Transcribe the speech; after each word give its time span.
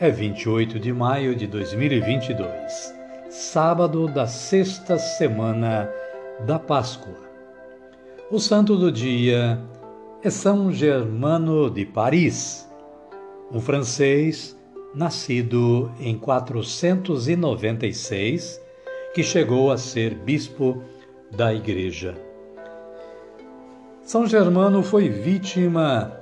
é 0.00 0.10
28 0.10 0.80
de 0.80 0.92
maio 0.94 1.36
de 1.36 1.46
2022, 1.46 2.94
sábado 3.28 4.08
da 4.08 4.26
sexta 4.26 4.96
semana 4.96 5.92
da 6.46 6.58
Páscoa. 6.58 7.18
O 8.30 8.40
santo 8.40 8.78
do 8.78 8.90
dia 8.90 9.60
é 10.22 10.30
São 10.30 10.72
Germano 10.72 11.68
de 11.68 11.84
Paris, 11.84 12.66
um 13.52 13.60
francês 13.60 14.58
nascido 14.94 15.92
em 16.00 16.16
496, 16.16 18.58
que 19.12 19.22
chegou 19.22 19.70
a 19.70 19.76
ser 19.76 20.14
bispo 20.14 20.82
da 21.30 21.52
Igreja. 21.52 22.14
São 24.00 24.26
Germano 24.26 24.82
foi 24.82 25.10
vítima 25.10 26.19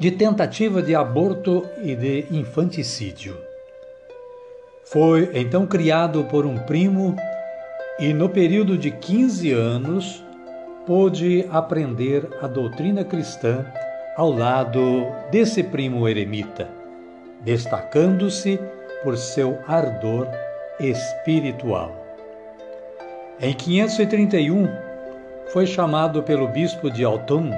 de 0.00 0.10
tentativa 0.10 0.82
de 0.82 0.94
aborto 0.94 1.68
e 1.82 1.94
de 1.94 2.26
infanticídio. 2.30 3.36
Foi 4.82 5.30
então 5.34 5.66
criado 5.66 6.24
por 6.24 6.46
um 6.46 6.56
primo 6.56 7.14
e, 7.98 8.14
no 8.14 8.30
período 8.30 8.78
de 8.78 8.90
15 8.90 9.52
anos, 9.52 10.24
pôde 10.86 11.46
aprender 11.52 12.26
a 12.40 12.46
doutrina 12.46 13.04
cristã 13.04 13.66
ao 14.16 14.32
lado 14.32 15.06
desse 15.30 15.62
primo 15.62 16.08
eremita, 16.08 16.66
destacando-se 17.42 18.58
por 19.02 19.18
seu 19.18 19.58
ardor 19.68 20.26
espiritual. 20.80 21.94
Em 23.38 23.52
531, 23.52 24.66
foi 25.52 25.66
chamado 25.66 26.22
pelo 26.22 26.48
bispo 26.48 26.90
de 26.90 27.04
Autun, 27.04 27.50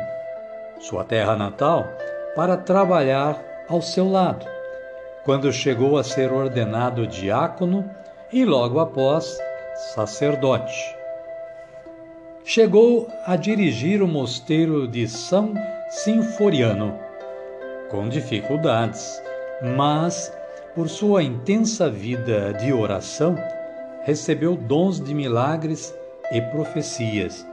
sua 0.81 1.05
terra 1.05 1.37
natal, 1.37 1.87
para 2.35 2.57
trabalhar 2.57 3.41
ao 3.69 3.83
seu 3.83 4.09
lado, 4.11 4.47
quando 5.25 5.53
chegou 5.53 5.99
a 5.99 6.05
ser 6.05 6.33
ordenado 6.33 7.07
diácono 7.07 7.89
e 8.33 8.45
logo 8.45 8.81
após 8.81 9.39
sacerdote. 9.95 10.97
Chegou 12.45 13.09
a 13.25 13.37
dirigir 13.37 14.03
o 14.03 14.09
mosteiro 14.09 14.89
de 14.89 15.07
São 15.07 15.55
Sinforiano, 15.91 16.99
com 17.89 18.09
dificuldades, 18.09 19.23
mas 19.77 20.33
por 20.75 20.89
sua 20.89 21.23
intensa 21.23 21.91
vida 21.91 22.53
de 22.55 22.73
oração, 22.73 23.37
recebeu 24.05 24.57
dons 24.57 24.99
de 24.99 25.15
milagres 25.15 25.95
e 26.33 26.41
profecias, 26.41 27.47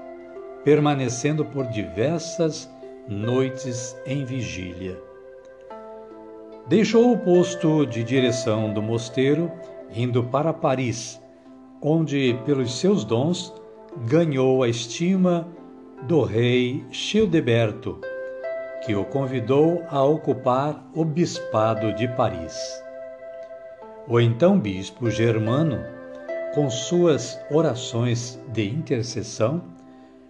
permanecendo 0.63 1.44
por 1.46 1.67
diversas 1.67 2.69
noites 3.09 3.97
em 4.06 4.24
vigília. 4.24 5.02
Deixou 6.68 7.12
o 7.12 7.18
posto 7.18 7.84
de 7.88 8.03
direção 8.03 8.72
do 8.72 8.84
mosteiro, 8.84 9.52
indo 9.92 10.24
para 10.24 10.53
Paris, 10.53 11.20
onde, 11.81 12.40
pelos 12.46 12.80
seus 12.80 13.03
dons, 13.03 13.52
ganhou 14.06 14.62
a 14.62 14.70
estima 14.70 15.47
do 16.03 16.22
rei 16.22 16.86
Childeberto, 16.92 18.00
que 18.86 18.94
o 18.94 19.03
convidou 19.03 19.81
a 19.90 20.03
ocupar 20.03 20.88
o 20.94 21.03
bispado 21.03 21.91
de 21.94 22.08
Paris. 22.09 22.56
O 24.08 24.20
então 24.20 24.59
bispo 24.59 25.09
Germano, 25.09 25.84
com 26.53 26.70
suas 26.70 27.40
orações 27.50 28.40
de 28.50 28.70
intercessão, 28.70 29.64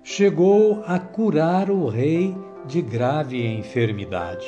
chegou 0.02 0.82
a 0.88 0.98
curar 0.98 1.70
o 1.70 1.90
rei 1.90 2.34
de 2.66 2.82
grave 2.82 3.46
enfermidade. 3.46 4.48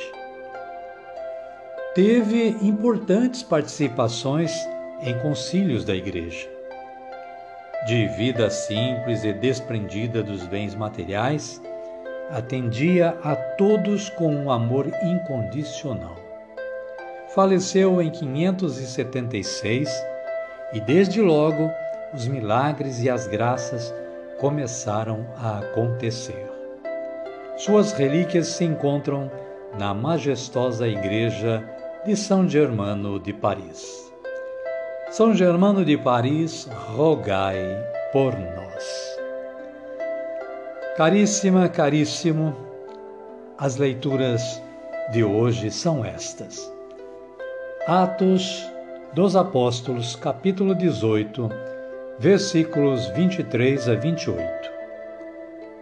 Teve 1.95 2.55
importantes 2.61 3.43
participações 3.43 4.51
em 5.01 5.17
concílios 5.19 5.83
da 5.83 5.95
Igreja. 5.95 6.49
De 7.87 8.07
vida 8.09 8.49
simples 8.49 9.23
e 9.23 9.33
desprendida 9.33 10.21
dos 10.21 10.45
bens 10.45 10.75
materiais, 10.75 11.61
atendia 12.29 13.17
a 13.23 13.35
todos 13.35 14.09
com 14.11 14.33
um 14.33 14.51
amor 14.51 14.87
incondicional. 15.03 16.15
Faleceu 17.33 18.01
em 18.01 18.11
576 18.11 19.89
e, 20.73 20.79
desde 20.79 21.21
logo, 21.21 21.71
os 22.13 22.27
milagres 22.27 23.01
e 23.01 23.09
as 23.09 23.25
graças 23.25 23.93
começaram 24.37 25.25
a 25.37 25.59
acontecer. 25.59 26.50
Suas 27.63 27.91
relíquias 27.91 28.47
se 28.47 28.65
encontram 28.65 29.29
na 29.77 29.93
majestosa 29.93 30.87
igreja 30.87 31.63
de 32.03 32.15
São 32.15 32.49
Germano 32.49 33.19
de 33.19 33.31
Paris. 33.31 34.11
São 35.11 35.35
Germano 35.35 35.85
de 35.85 35.95
Paris, 35.95 36.67
rogai 36.95 37.63
por 38.11 38.33
nós. 38.33 39.19
Caríssima, 40.97 41.69
caríssimo, 41.69 42.57
as 43.59 43.75
leituras 43.75 44.59
de 45.11 45.23
hoje 45.23 45.69
são 45.69 46.03
estas. 46.03 46.73
Atos 47.85 48.67
dos 49.13 49.35
Apóstolos, 49.35 50.15
capítulo 50.15 50.73
18, 50.73 51.47
versículos 52.17 53.05
23 53.09 53.87
a 53.87 53.93
28 53.93 54.60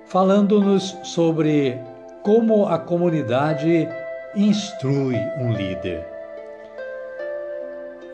falando-nos 0.10 0.98
sobre 1.04 1.80
como 2.24 2.66
a 2.66 2.78
comunidade 2.80 3.88
instrui 4.36 5.16
um 5.40 5.54
líder. 5.54 6.06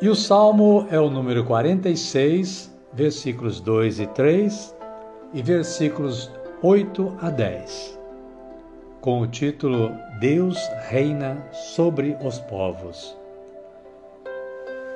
E 0.02 0.10
o 0.10 0.16
salmo 0.16 0.88
é 0.92 1.00
o 1.00 1.10
número 1.10 1.46
46, 1.46 2.72
versículos 2.94 3.62
2 3.62 4.02
e 4.02 4.08
3 4.08 4.76
e 5.34 5.42
versículos 5.42 6.30
8 6.62 7.18
a 7.22 7.30
10, 7.30 8.00
com 9.00 9.22
o 9.22 9.28
título 9.28 9.92
Deus 10.20 10.58
reina 10.90 11.38
sobre 11.52 12.18
os 12.22 12.40
povos. 12.40 13.18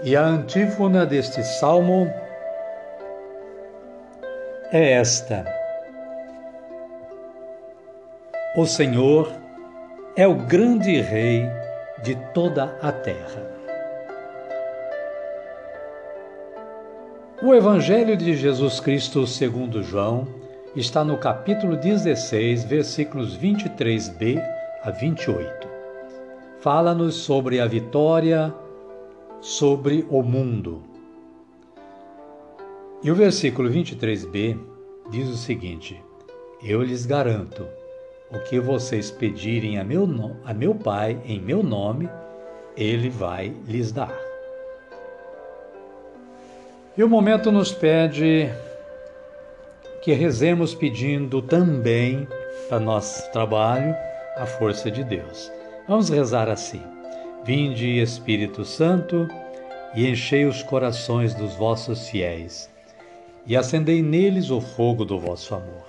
E 0.03 0.15
a 0.15 0.25
antífona 0.25 1.05
deste 1.05 1.43
salmo 1.43 2.11
é 4.71 4.91
esta. 4.93 5.58
O 8.55 8.65
Senhor 8.65 9.31
é 10.15 10.27
o 10.27 10.33
grande 10.33 10.99
Rei 11.01 11.43
de 12.01 12.15
toda 12.33 12.75
a 12.81 12.91
terra. 12.91 13.47
O 17.43 17.53
Evangelho 17.53 18.17
de 18.17 18.35
Jesus 18.35 18.79
Cristo 18.79 19.27
segundo 19.27 19.83
João 19.83 20.27
está 20.75 21.03
no 21.03 21.15
capítulo 21.19 21.77
16, 21.77 22.63
versículos 22.63 23.37
23b 23.37 24.43
a 24.81 24.89
28. 24.89 25.67
Fala-nos 26.59 27.17
sobre 27.17 27.59
a 27.59 27.67
vitória 27.67 28.51
sobre 29.39 30.07
o 30.09 30.23
mundo. 30.23 30.81
E 33.03 33.11
o 33.11 33.15
versículo 33.15 33.69
23b 33.69 34.57
diz 35.11 35.29
o 35.29 35.37
seguinte: 35.37 36.03
Eu 36.63 36.81
lhes 36.81 37.05
garanto 37.05 37.78
o 38.31 38.39
que 38.39 38.59
vocês 38.59 39.09
pedirem 39.09 39.79
a 39.79 39.83
meu, 39.83 40.07
a 40.45 40.53
meu 40.53 40.75
Pai 40.75 41.19
em 41.25 41.39
meu 41.39 41.63
nome, 41.63 42.09
ele 42.77 43.09
vai 43.09 43.53
lhes 43.67 43.91
dar. 43.91 44.15
E 46.97 47.03
o 47.03 47.09
momento 47.09 47.51
nos 47.51 47.71
pede 47.71 48.49
que 50.01 50.13
rezemos 50.13 50.73
pedindo 50.73 51.41
também 51.41 52.27
para 52.67 52.79
nosso 52.79 53.31
trabalho 53.31 53.95
a 54.37 54.45
força 54.45 54.89
de 54.91 55.03
Deus. 55.03 55.51
Vamos 55.87 56.09
rezar 56.09 56.49
assim: 56.49 56.81
Vinde, 57.43 57.99
Espírito 57.99 58.63
Santo, 58.63 59.27
e 59.95 60.07
enchei 60.07 60.45
os 60.45 60.61
corações 60.61 61.33
dos 61.33 61.55
vossos 61.55 62.09
fiéis, 62.09 62.69
e 63.45 63.57
acendei 63.57 64.01
neles 64.01 64.51
o 64.51 64.61
fogo 64.61 65.03
do 65.03 65.17
vosso 65.17 65.55
amor. 65.55 65.88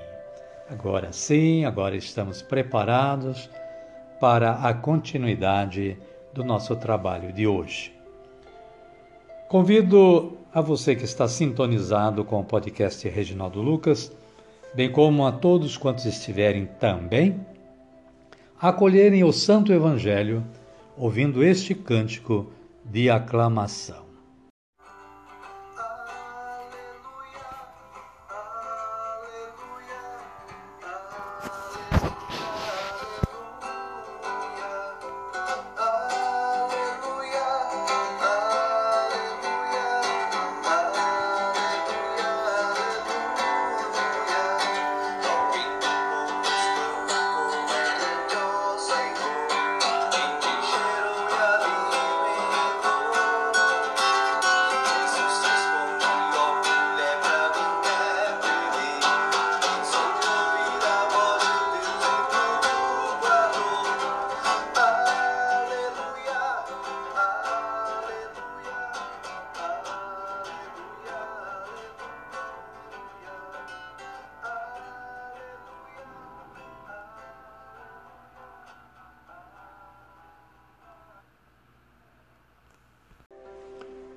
Agora 0.71 1.11
sim, 1.11 1.65
agora 1.65 1.97
estamos 1.97 2.41
preparados 2.41 3.49
para 4.21 4.53
a 4.53 4.73
continuidade 4.73 5.97
do 6.33 6.45
nosso 6.45 6.77
trabalho 6.77 7.33
de 7.33 7.45
hoje. 7.45 7.93
Convido 9.49 10.37
a 10.53 10.61
você 10.61 10.95
que 10.95 11.03
está 11.03 11.27
sintonizado 11.27 12.23
com 12.23 12.39
o 12.39 12.45
podcast 12.45 13.05
Reginaldo 13.09 13.61
Lucas, 13.61 14.15
bem 14.73 14.89
como 14.89 15.27
a 15.27 15.33
todos 15.33 15.75
quantos 15.75 16.05
estiverem 16.05 16.65
também, 16.79 17.45
a 18.57 18.69
acolherem 18.69 19.25
o 19.25 19.33
Santo 19.33 19.73
Evangelho 19.73 20.41
ouvindo 20.95 21.43
este 21.43 21.75
cântico 21.75 22.49
de 22.85 23.09
aclamação. 23.09 24.00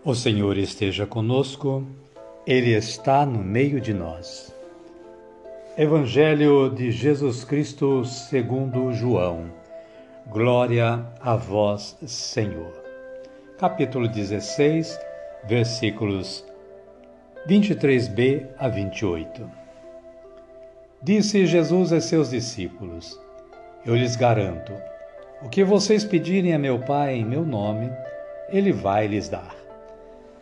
O 0.07 0.15
Senhor 0.15 0.59
esteja 0.59 1.07
conosco, 1.07 1.83
Ele 2.47 2.75
está 2.75 3.25
no 3.25 3.39
meio 3.39 3.81
de 3.81 3.95
nós. 3.95 4.55
Evangelho 5.79 6.69
de 6.69 6.93
Jesus 6.93 7.43
Cristo 7.43 8.05
segundo 8.05 8.93
João. 8.93 9.47
Glória 10.27 11.07
a 11.23 11.37
vós, 11.37 11.97
Senhor. 12.07 12.75
Capítulo 13.59 14.07
16, 14.07 15.01
versículos 15.49 16.45
23b 17.49 18.47
a 18.59 18.69
28. 18.69 19.51
Disse 21.03 21.47
Jesus 21.47 21.95
a 21.95 22.01
seus 22.03 22.29
discípulos: 22.29 23.19
Eu 23.87 23.97
lhes 23.97 24.17
garanto, 24.17 24.75
o 25.41 25.49
que 25.49 25.65
vocês 25.65 26.05
pedirem 26.05 26.53
a 26.53 26.59
meu 26.59 26.79
Pai 26.79 27.15
em 27.15 27.25
meu 27.25 27.43
nome, 27.43 27.91
Ele 28.51 28.71
vai 28.71 29.07
lhes 29.07 29.31
dar. 29.31 29.64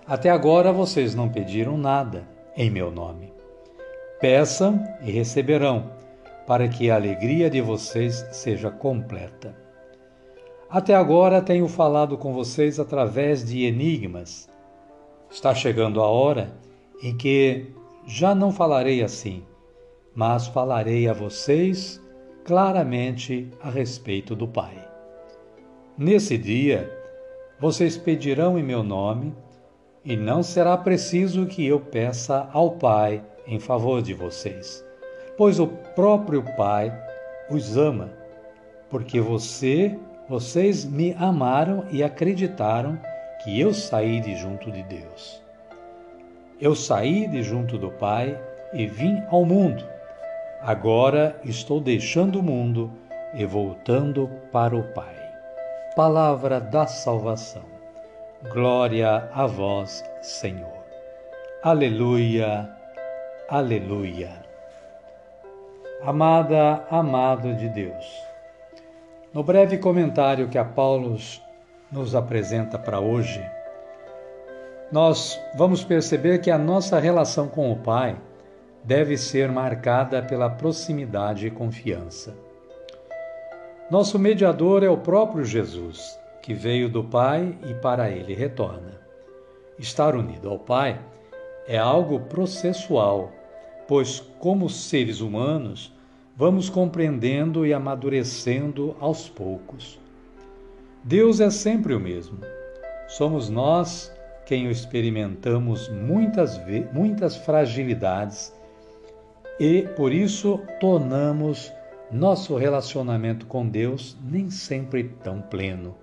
Até 0.06 0.30
agora 0.30 0.72
vocês 0.72 1.14
não 1.14 1.28
pediram 1.28 1.76
nada 1.76 2.28
em 2.56 2.68
meu 2.68 2.90
nome. 2.90 3.32
Peçam 4.20 4.82
e 5.00 5.10
receberão, 5.10 5.90
para 6.46 6.68
que 6.68 6.90
a 6.90 6.96
alegria 6.96 7.48
de 7.48 7.60
vocês 7.60 8.26
seja 8.32 8.70
completa. 8.70 9.56
Até 10.68 10.94
agora 10.94 11.40
tenho 11.40 11.68
falado 11.68 12.18
com 12.18 12.32
vocês 12.32 12.80
através 12.80 13.44
de 13.44 13.64
enigmas. 13.64 14.48
Está 15.30 15.54
chegando 15.54 16.00
a 16.00 16.06
hora 16.06 16.52
em 17.02 17.16
que 17.16 17.72
já 18.06 18.34
não 18.34 18.50
falarei 18.50 19.02
assim, 19.02 19.44
mas 20.14 20.46
falarei 20.48 21.08
a 21.08 21.12
vocês 21.12 22.02
claramente 22.44 23.48
a 23.62 23.70
respeito 23.70 24.34
do 24.34 24.48
Pai. 24.48 24.76
Nesse 25.96 26.36
dia, 26.36 26.90
vocês 27.60 27.96
pedirão 27.96 28.58
em 28.58 28.62
meu 28.62 28.82
nome 28.82 29.32
e 30.04 30.16
não 30.16 30.42
será 30.42 30.76
preciso 30.76 31.46
que 31.46 31.66
eu 31.66 31.78
peça 31.78 32.48
ao 32.52 32.72
Pai 32.72 33.22
em 33.46 33.58
favor 33.58 34.02
de 34.02 34.14
vocês, 34.14 34.84
pois 35.36 35.60
o 35.60 35.66
próprio 35.66 36.42
Pai 36.56 36.92
os 37.50 37.76
ama, 37.76 38.10
porque 38.90 39.20
você, 39.20 39.98
vocês 40.28 40.84
me 40.84 41.14
amaram 41.14 41.84
e 41.90 42.02
acreditaram 42.02 42.98
que 43.42 43.60
eu 43.60 43.72
saí 43.72 44.20
de 44.20 44.36
junto 44.36 44.70
de 44.70 44.82
Deus. 44.82 45.42
Eu 46.60 46.74
saí 46.76 47.26
de 47.26 47.42
junto 47.42 47.76
do 47.76 47.90
Pai 47.90 48.38
e 48.72 48.86
vim 48.86 49.22
ao 49.30 49.44
mundo. 49.44 49.84
Agora 50.60 51.36
estou 51.44 51.80
deixando 51.80 52.38
o 52.38 52.42
mundo 52.42 52.90
e 53.34 53.44
voltando 53.44 54.30
para 54.52 54.76
o 54.76 54.82
Pai. 54.92 55.16
Palavra 55.96 56.60
da 56.60 56.86
salvação. 56.86 57.71
Glória 58.50 59.30
a 59.32 59.46
vós, 59.46 60.04
Senhor. 60.20 60.82
Aleluia, 61.62 62.68
aleluia. 63.48 64.32
Amada, 66.04 66.84
amado 66.90 67.54
de 67.54 67.68
Deus, 67.68 68.04
no 69.32 69.44
breve 69.44 69.78
comentário 69.78 70.48
que 70.48 70.58
a 70.58 70.64
Paulo 70.64 71.16
nos 71.92 72.14
apresenta 72.16 72.76
para 72.76 72.98
hoje, 72.98 73.48
nós 74.90 75.40
vamos 75.56 75.84
perceber 75.84 76.40
que 76.40 76.50
a 76.50 76.58
nossa 76.58 76.98
relação 76.98 77.46
com 77.46 77.70
o 77.70 77.76
Pai 77.76 78.16
deve 78.82 79.16
ser 79.16 79.52
marcada 79.52 80.20
pela 80.20 80.50
proximidade 80.50 81.46
e 81.46 81.50
confiança. 81.50 82.34
Nosso 83.88 84.18
mediador 84.18 84.82
é 84.82 84.90
o 84.90 84.98
próprio 84.98 85.44
Jesus, 85.44 86.18
que 86.42 86.52
veio 86.52 86.88
do 86.88 87.04
Pai 87.04 87.56
e 87.64 87.72
para 87.74 88.10
ele 88.10 88.34
retorna. 88.34 89.00
Estar 89.78 90.14
unido 90.16 90.50
ao 90.50 90.58
Pai 90.58 91.00
é 91.66 91.78
algo 91.78 92.20
processual, 92.20 93.32
pois, 93.86 94.20
como 94.40 94.68
seres 94.68 95.20
humanos, 95.20 95.94
vamos 96.36 96.68
compreendendo 96.68 97.64
e 97.64 97.72
amadurecendo 97.72 98.96
aos 99.00 99.28
poucos. 99.28 99.98
Deus 101.04 101.40
é 101.40 101.50
sempre 101.50 101.94
o 101.94 102.00
mesmo. 102.00 102.38
Somos 103.06 103.48
nós 103.48 104.12
quem 104.44 104.66
o 104.66 104.70
experimentamos 104.70 105.88
muitas, 105.88 106.60
muitas 106.92 107.36
fragilidades 107.36 108.52
e, 109.60 109.82
por 109.96 110.12
isso, 110.12 110.60
tornamos 110.80 111.72
nosso 112.10 112.56
relacionamento 112.56 113.46
com 113.46 113.66
Deus 113.66 114.16
nem 114.22 114.50
sempre 114.50 115.04
tão 115.22 115.40
pleno. 115.40 116.01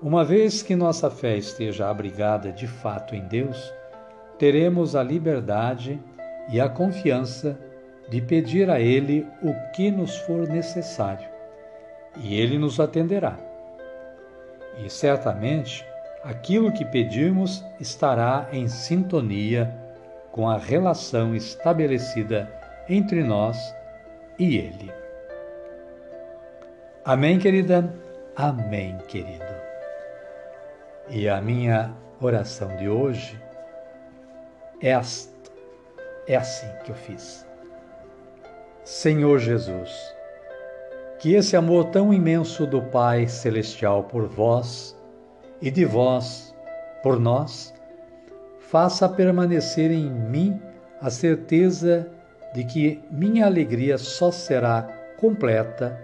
Uma 0.00 0.24
vez 0.24 0.62
que 0.62 0.76
nossa 0.76 1.10
fé 1.10 1.36
esteja 1.36 1.90
abrigada 1.90 2.52
de 2.52 2.68
fato 2.68 3.16
em 3.16 3.22
Deus, 3.22 3.72
teremos 4.38 4.94
a 4.94 5.02
liberdade 5.02 6.00
e 6.48 6.60
a 6.60 6.68
confiança 6.68 7.58
de 8.08 8.20
pedir 8.20 8.70
a 8.70 8.78
Ele 8.78 9.26
o 9.42 9.52
que 9.72 9.90
nos 9.90 10.16
for 10.18 10.48
necessário, 10.48 11.28
e 12.16 12.40
Ele 12.40 12.58
nos 12.58 12.78
atenderá. 12.78 13.36
E 14.78 14.88
certamente 14.88 15.84
aquilo 16.22 16.70
que 16.70 16.84
pedirmos 16.84 17.64
estará 17.80 18.48
em 18.52 18.68
sintonia 18.68 19.74
com 20.30 20.48
a 20.48 20.56
relação 20.56 21.34
estabelecida 21.34 22.48
entre 22.88 23.24
nós 23.24 23.74
e 24.38 24.58
Ele. 24.58 24.92
Amém, 27.04 27.36
querida? 27.36 27.92
Amém, 28.36 28.96
querido. 29.08 29.67
E 31.10 31.26
a 31.26 31.40
minha 31.40 31.94
oração 32.20 32.76
de 32.76 32.86
hoje 32.86 33.40
é, 34.82 34.90
é 36.26 36.36
assim 36.36 36.66
que 36.84 36.90
eu 36.90 36.96
fiz. 36.96 37.46
Senhor 38.84 39.38
Jesus, 39.38 39.90
que 41.18 41.34
esse 41.34 41.56
amor 41.56 41.86
tão 41.86 42.12
imenso 42.12 42.66
do 42.66 42.82
Pai 42.82 43.26
Celestial 43.26 44.04
por 44.04 44.26
vós 44.26 44.94
e 45.62 45.70
de 45.70 45.86
vós 45.86 46.54
por 47.02 47.18
nós 47.18 47.74
faça 48.58 49.08
permanecer 49.08 49.90
em 49.90 50.10
mim 50.10 50.60
a 51.00 51.08
certeza 51.08 52.06
de 52.52 52.64
que 52.64 53.02
minha 53.10 53.46
alegria 53.46 53.96
só 53.96 54.30
será 54.30 54.82
completa 55.18 55.98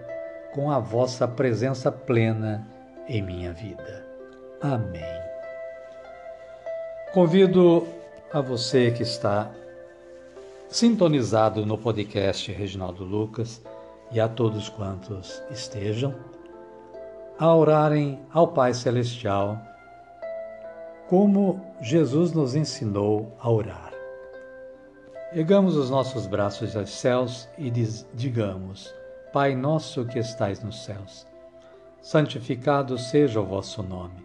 com 0.51 0.71
a 0.71 0.79
vossa 0.79 1.27
presença 1.27 1.91
plena 1.91 2.67
em 3.07 3.21
minha 3.21 3.53
vida. 3.53 4.04
Amém. 4.73 5.21
Convido 7.13 7.87
a 8.33 8.41
você 8.41 8.89
que 8.89 9.03
está 9.03 9.51
sintonizado 10.67 11.63
no 11.67 11.77
podcast 11.77 12.51
Reginaldo 12.51 13.03
Lucas 13.03 13.61
e 14.11 14.19
a 14.19 14.27
todos 14.27 14.67
quantos 14.67 15.39
estejam 15.51 16.15
a 17.37 17.53
orarem 17.53 18.19
ao 18.33 18.47
Pai 18.47 18.73
Celestial 18.73 19.61
como 21.07 21.61
Jesus 21.79 22.31
nos 22.31 22.55
ensinou 22.55 23.31
a 23.39 23.51
orar. 23.51 23.93
Ergamos 25.31 25.75
os 25.75 25.91
nossos 25.91 26.25
braços 26.25 26.75
aos 26.75 26.89
céus 26.89 27.47
e 27.59 27.69
digamos: 28.15 28.91
Pai 29.31 29.53
nosso 29.55 30.05
que 30.05 30.17
estais 30.17 30.63
nos 30.63 30.83
céus, 30.83 31.27
santificado 32.01 32.97
seja 32.97 33.39
o 33.39 33.45
vosso 33.45 33.83
nome. 33.83 34.24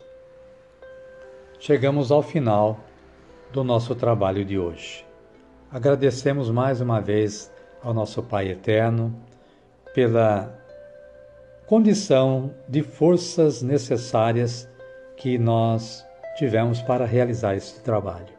chegamos 1.61 2.11
ao 2.11 2.23
final 2.23 2.79
do 3.53 3.63
nosso 3.63 3.93
trabalho 3.93 4.43
de 4.43 4.57
hoje. 4.57 5.05
Agradecemos 5.71 6.49
mais 6.49 6.81
uma 6.81 6.99
vez 6.99 7.53
ao 7.83 7.93
nosso 7.93 8.23
Pai 8.23 8.49
Eterno 8.49 9.15
pela 9.93 10.59
condição 11.67 12.51
de 12.67 12.81
forças 12.81 13.61
necessárias 13.61 14.67
que 15.15 15.37
nós 15.37 16.03
tivemos 16.35 16.81
para 16.81 17.05
realizar 17.05 17.55
esse 17.55 17.79
trabalho. 17.81 18.33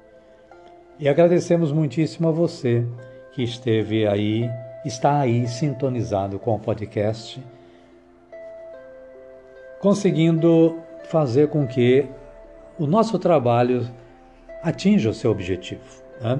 E 0.98 1.08
agradecemos 1.08 1.70
muitíssimo 1.70 2.28
a 2.28 2.32
você 2.32 2.84
que 3.30 3.44
esteve 3.44 4.04
aí, 4.04 4.50
está 4.84 5.20
aí 5.20 5.46
sintonizado 5.46 6.40
com 6.40 6.56
o 6.56 6.58
podcast 6.58 7.40
conseguindo 9.78 10.78
fazer 11.04 11.48
com 11.48 11.66
que 11.66 12.08
o 12.78 12.86
nosso 12.86 13.18
trabalho 13.18 13.88
atinja 14.62 15.10
o 15.10 15.14
seu 15.14 15.30
objetivo. 15.30 15.82
Né? 16.20 16.38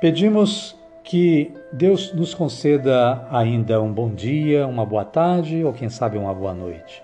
Pedimos 0.00 0.76
que 1.02 1.52
Deus 1.72 2.12
nos 2.12 2.34
conceda 2.34 3.26
ainda 3.30 3.80
um 3.80 3.92
bom 3.92 4.10
dia, 4.10 4.66
uma 4.66 4.84
boa 4.84 5.04
tarde 5.04 5.64
ou 5.64 5.72
quem 5.72 5.88
sabe 5.88 6.18
uma 6.18 6.34
boa 6.34 6.54
noite. 6.54 7.02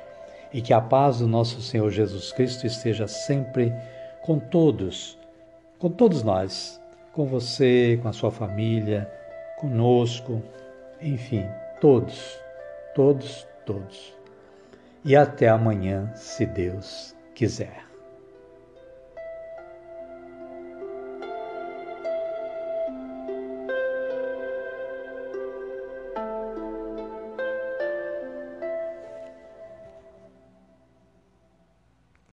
E 0.52 0.60
que 0.60 0.72
a 0.72 0.80
paz 0.80 1.18
do 1.18 1.28
nosso 1.28 1.60
Senhor 1.60 1.90
Jesus 1.90 2.32
Cristo 2.32 2.66
esteja 2.66 3.06
sempre 3.06 3.72
com 4.22 4.38
todos, 4.38 5.16
com 5.78 5.88
todos 5.88 6.22
nós, 6.22 6.80
com 7.12 7.26
você, 7.26 7.98
com 8.02 8.08
a 8.08 8.12
sua 8.12 8.30
família, 8.30 9.10
conosco, 9.58 10.42
enfim, 11.00 11.46
todos, 11.80 12.36
todos, 12.94 13.46
todos 13.64 14.20
e 15.04 15.16
até 15.16 15.48
amanhã, 15.48 16.10
se 16.14 16.44
Deus 16.44 17.14
quiser. 17.40 17.89